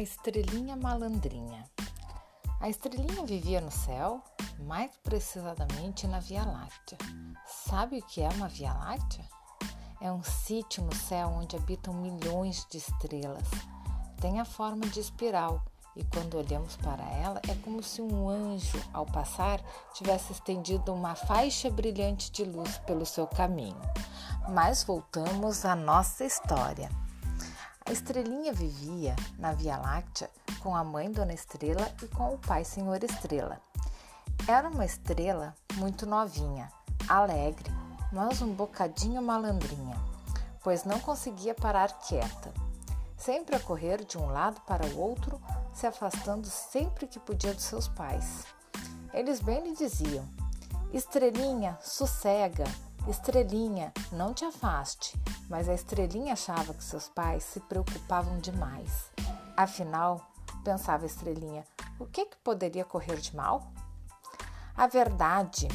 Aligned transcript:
A 0.00 0.02
estrelinha 0.02 0.76
malandrinha. 0.76 1.62
A 2.58 2.70
estrelinha 2.70 3.22
vivia 3.26 3.60
no 3.60 3.70
céu, 3.70 4.24
mais 4.60 4.90
precisamente 5.02 6.06
na 6.06 6.20
Via 6.20 6.42
Láctea. 6.42 6.96
Sabe 7.46 7.98
o 7.98 8.02
que 8.06 8.22
é 8.22 8.28
uma 8.30 8.48
Via 8.48 8.72
Láctea? 8.72 9.28
É 10.00 10.10
um 10.10 10.22
sítio 10.22 10.82
no 10.82 10.94
céu 10.94 11.28
onde 11.28 11.54
habitam 11.54 11.92
milhões 11.92 12.66
de 12.70 12.78
estrelas. 12.78 13.46
Tem 14.22 14.40
a 14.40 14.46
forma 14.46 14.86
de 14.86 15.00
espiral 15.00 15.62
e 15.94 16.02
quando 16.02 16.38
olhamos 16.38 16.76
para 16.76 17.04
ela 17.16 17.38
é 17.46 17.54
como 17.56 17.82
se 17.82 18.00
um 18.00 18.26
anjo, 18.26 18.82
ao 18.94 19.04
passar, 19.04 19.60
tivesse 19.92 20.32
estendido 20.32 20.94
uma 20.94 21.14
faixa 21.14 21.68
brilhante 21.68 22.32
de 22.32 22.44
luz 22.44 22.78
pelo 22.78 23.04
seu 23.04 23.26
caminho. 23.26 23.76
Mas 24.48 24.82
voltamos 24.82 25.66
à 25.66 25.76
nossa 25.76 26.24
história. 26.24 26.88
Estrelinha 27.92 28.52
vivia 28.52 29.16
na 29.36 29.52
Via 29.52 29.76
Láctea 29.76 30.30
com 30.62 30.76
a 30.76 30.84
mãe 30.84 31.10
Dona 31.10 31.32
Estrela 31.32 31.92
e 32.00 32.06
com 32.06 32.34
o 32.34 32.38
pai 32.38 32.64
Senhor 32.64 33.02
Estrela. 33.02 33.60
Era 34.46 34.68
uma 34.68 34.84
estrela 34.84 35.56
muito 35.74 36.06
novinha, 36.06 36.70
alegre, 37.08 37.68
mas 38.12 38.40
um 38.42 38.52
bocadinho 38.54 39.20
malandrinha, 39.20 39.96
pois 40.62 40.84
não 40.84 41.00
conseguia 41.00 41.52
parar 41.52 41.98
quieta. 41.98 42.52
Sempre 43.16 43.56
a 43.56 43.60
correr 43.60 44.04
de 44.04 44.16
um 44.16 44.26
lado 44.26 44.60
para 44.60 44.86
o 44.86 44.98
outro, 44.98 45.40
se 45.74 45.84
afastando 45.84 46.46
sempre 46.46 47.08
que 47.08 47.18
podia 47.18 47.52
dos 47.52 47.64
seus 47.64 47.88
pais. 47.88 48.46
Eles 49.12 49.40
bem 49.40 49.64
lhe 49.64 49.74
diziam: 49.74 50.24
Estrelinha, 50.92 51.76
sossega, 51.82 52.64
Estrelinha, 53.10 53.92
não 54.12 54.32
te 54.32 54.44
afaste. 54.44 55.20
Mas 55.48 55.68
a 55.68 55.74
estrelinha 55.74 56.32
achava 56.32 56.72
que 56.72 56.84
seus 56.84 57.08
pais 57.08 57.42
se 57.42 57.58
preocupavam 57.58 58.38
demais. 58.38 59.10
Afinal, 59.56 60.24
pensava 60.62 61.04
estrelinha, 61.04 61.64
o 61.98 62.06
que, 62.06 62.24
que 62.26 62.36
poderia 62.36 62.84
correr 62.84 63.16
de 63.16 63.34
mal? 63.34 63.72
A 64.76 64.86
verdade 64.86 65.66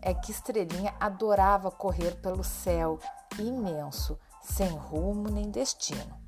é 0.00 0.14
que 0.14 0.32
Estrelinha 0.32 0.94
adorava 0.98 1.70
correr 1.70 2.16
pelo 2.16 2.42
céu 2.42 2.98
imenso, 3.38 4.18
sem 4.42 4.70
rumo 4.70 5.28
nem 5.28 5.50
destino. 5.50 6.18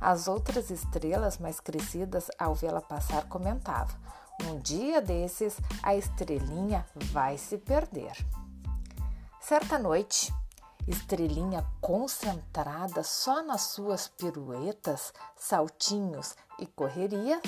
As 0.00 0.28
outras 0.28 0.70
estrelas 0.70 1.36
mais 1.36 1.58
crescidas, 1.58 2.30
ao 2.38 2.54
vê-la 2.54 2.80
passar, 2.80 3.28
comentavam: 3.28 3.96
Um 4.44 4.60
dia 4.60 5.02
desses, 5.02 5.58
a 5.82 5.96
estrelinha 5.96 6.86
vai 7.12 7.36
se 7.36 7.58
perder. 7.58 8.16
Certa 9.48 9.78
noite, 9.78 10.34
Estrelinha 10.88 11.64
concentrada 11.80 13.04
só 13.04 13.44
nas 13.44 13.60
suas 13.60 14.08
piruetas, 14.08 15.14
saltinhos 15.36 16.34
e 16.58 16.66
correria, 16.66 17.40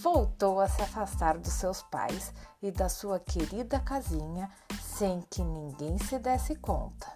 voltou 0.00 0.60
a 0.60 0.68
se 0.68 0.80
afastar 0.80 1.36
dos 1.36 1.52
seus 1.52 1.82
pais 1.82 2.32
e 2.62 2.70
da 2.70 2.88
sua 2.88 3.18
querida 3.18 3.80
casinha 3.80 4.48
sem 4.80 5.22
que 5.22 5.42
ninguém 5.42 5.98
se 5.98 6.20
desse 6.20 6.54
conta. 6.54 7.12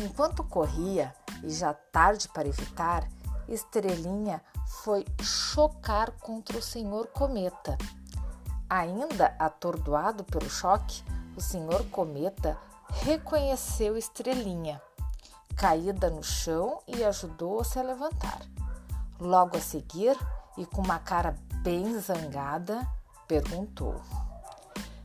Enquanto 0.00 0.44
corria, 0.44 1.12
e 1.42 1.50
já 1.50 1.74
tarde 1.74 2.28
para 2.28 2.46
evitar, 2.46 3.04
Estrelinha 3.48 4.40
foi 4.84 5.04
chocar 5.20 6.12
contra 6.20 6.56
o 6.56 6.62
senhor 6.62 7.08
Cometa. 7.08 7.76
Ainda 8.70 9.34
atordoado 9.40 10.22
pelo 10.22 10.48
choque, 10.48 11.02
o 11.36 11.40
senhor 11.40 11.84
Cometa 11.90 12.56
reconheceu 12.90 13.96
Estrelinha, 13.96 14.80
caída 15.56 16.10
no 16.10 16.22
chão 16.22 16.80
e 16.86 17.04
ajudou 17.04 17.62
a 17.62 17.82
levantar. 17.82 18.40
Logo 19.18 19.56
a 19.56 19.60
seguir, 19.60 20.16
e 20.56 20.64
com 20.66 20.82
uma 20.82 20.98
cara 20.98 21.36
bem 21.62 21.98
zangada, 21.98 22.86
perguntou: 23.26 24.00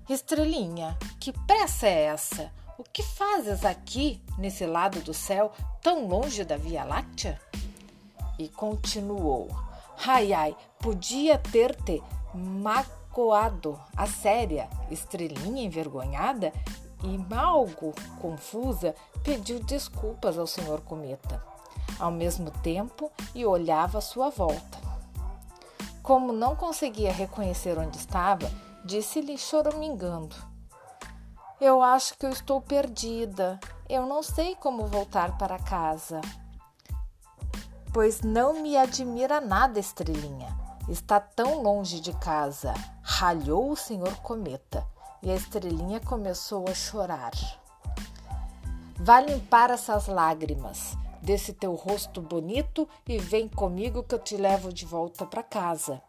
Estrelinha, 0.09 0.97
que 1.19 1.31
pressa 1.31 1.87
é 1.87 2.03
essa? 2.03 2.51
O 2.77 2.83
que 2.83 3.03
fazes 3.03 3.63
aqui, 3.63 4.21
nesse 4.37 4.65
lado 4.65 5.01
do 5.01 5.13
céu, 5.13 5.51
tão 5.81 6.07
longe 6.07 6.43
da 6.43 6.57
Via 6.57 6.83
Láctea? 6.83 7.39
E 8.37 8.49
continuou: 8.49 9.49
Ai, 10.05 10.33
ai, 10.33 10.57
podia 10.79 11.37
ter-te 11.37 12.01
magoado 12.33 13.79
a 13.95 14.07
séria, 14.07 14.67
estrelinha 14.89 15.63
envergonhada, 15.63 16.51
e, 17.03 17.33
algo 17.35 17.93
confusa, 18.19 18.95
pediu 19.23 19.59
desculpas 19.63 20.37
ao 20.37 20.47
senhor 20.47 20.81
Cometa, 20.81 21.43
ao 21.99 22.11
mesmo 22.11 22.51
tempo 22.51 23.11
e 23.33 23.45
olhava 23.45 23.97
à 23.97 24.01
sua 24.01 24.29
volta. 24.29 24.79
Como 26.01 26.33
não 26.33 26.55
conseguia 26.55 27.11
reconhecer 27.11 27.77
onde 27.77 27.97
estava, 27.97 28.51
disse-lhe 28.83 29.37
choramingando: 29.37 30.35
Eu 31.59 31.81
acho 31.81 32.17
que 32.17 32.25
eu 32.25 32.31
estou 32.31 32.61
perdida. 32.61 33.59
Eu 33.87 34.05
não 34.05 34.23
sei 34.23 34.55
como 34.55 34.87
voltar 34.87 35.37
para 35.37 35.59
casa. 35.59 36.21
Pois 37.93 38.21
não 38.21 38.61
me 38.61 38.77
admira 38.77 39.41
nada, 39.41 39.79
estrelinha. 39.79 40.57
Está 40.87 41.19
tão 41.19 41.61
longe 41.61 41.99
de 41.99 42.13
casa, 42.13 42.73
ralhou 43.03 43.69
o 43.69 43.75
senhor 43.75 44.15
Cometa 44.17 44.87
e 45.23 45.31
a 45.31 45.35
estrelinha 45.35 45.99
começou 45.99 46.65
a 46.67 46.73
chorar. 46.73 47.31
Vá 48.97 49.19
limpar 49.19 49.69
essas 49.69 50.07
lágrimas 50.07 50.95
desse 51.21 51.53
teu 51.53 51.75
rosto 51.75 52.21
bonito 52.21 52.87
e 53.07 53.17
vem 53.17 53.47
comigo 53.47 54.03
que 54.03 54.15
eu 54.15 54.19
te 54.19 54.35
levo 54.35 54.73
de 54.73 54.85
volta 54.85 55.25
para 55.25 55.43
casa. 55.43 56.01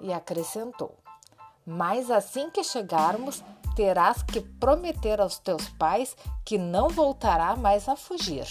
E 0.00 0.12
acrescentou: 0.12 0.96
Mas 1.66 2.10
assim 2.10 2.50
que 2.50 2.64
chegarmos, 2.64 3.42
terás 3.74 4.22
que 4.22 4.40
prometer 4.40 5.20
aos 5.20 5.38
teus 5.38 5.68
pais 5.70 6.16
que 6.44 6.58
não 6.58 6.88
voltará 6.88 7.54
mais 7.56 7.88
a 7.88 7.96
fugir. 7.96 8.46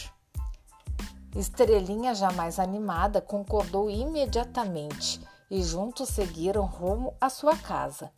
Estrelinha, 1.35 2.15
já 2.15 2.31
mais 2.31 2.57
animada, 2.59 3.21
concordou 3.21 3.89
imediatamente 3.89 5.21
e 5.51 5.61
juntos 5.61 6.09
seguiram 6.09 6.65
rumo 6.65 7.13
à 7.21 7.29
sua 7.29 7.55
casa. 7.55 8.11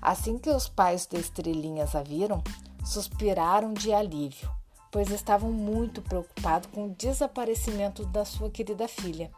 Assim 0.00 0.38
que 0.38 0.48
os 0.48 0.68
pais 0.68 1.06
de 1.06 1.18
Estrelinhas 1.18 1.94
a 1.94 2.02
viram, 2.02 2.42
suspiraram 2.84 3.74
de 3.74 3.92
alívio, 3.92 4.50
pois 4.90 5.10
estavam 5.10 5.52
muito 5.52 6.00
preocupados 6.00 6.68
com 6.72 6.86
o 6.86 6.94
desaparecimento 6.94 8.04
da 8.06 8.24
sua 8.24 8.50
querida 8.50 8.88
filha. 8.88 9.30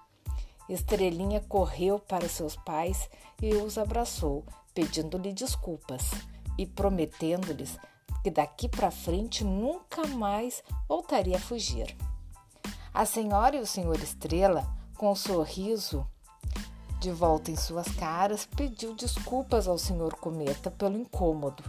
Estrelinha 0.68 1.40
correu 1.40 1.98
para 1.98 2.28
seus 2.28 2.54
pais 2.54 3.10
e 3.40 3.54
os 3.54 3.76
abraçou, 3.76 4.44
pedindo-lhe 4.72 5.32
desculpas 5.32 6.10
e 6.56 6.64
prometendo-lhes 6.64 7.76
que 8.22 8.30
daqui 8.30 8.68
para 8.68 8.90
frente 8.90 9.42
nunca 9.42 10.06
mais 10.06 10.62
voltaria 10.88 11.36
a 11.36 11.40
fugir. 11.40 11.96
A 12.94 13.04
senhora 13.04 13.56
e 13.56 13.60
o 13.60 13.66
senhor 13.66 13.98
Estrela, 14.00 14.66
com 14.96 15.10
um 15.10 15.16
sorriso 15.16 16.06
de 17.02 17.10
volta 17.10 17.50
em 17.50 17.56
suas 17.56 17.88
caras, 17.96 18.46
pediu 18.46 18.94
desculpas 18.94 19.66
ao 19.66 19.76
Sr. 19.76 20.14
Cometa 20.20 20.70
pelo 20.70 20.96
incômodo 20.96 21.64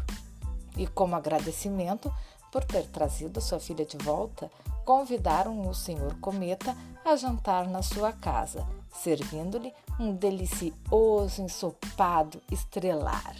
e, 0.78 0.86
como 0.86 1.16
agradecimento 1.16 2.14
por 2.52 2.64
ter 2.64 2.86
trazido 2.86 3.42
sua 3.42 3.60
filha 3.60 3.84
de 3.84 3.98
volta, 3.98 4.52
convidaram 4.86 5.68
o 5.68 5.74
Sr. 5.74 6.16
Cometa 6.22 6.78
a 7.04 7.16
jantar 7.16 7.68
na 7.68 7.82
sua 7.82 8.14
casa, 8.14 8.64
servindo-lhe 8.94 9.74
um 10.00 10.14
delicioso 10.14 11.42
ensopado 11.42 12.40
estrelar. 12.52 13.36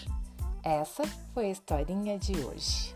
Essa 0.64 1.04
foi 1.31 1.46
a 1.46 1.52
historinha 1.52 2.18
de 2.18 2.44
hoje. 2.44 2.96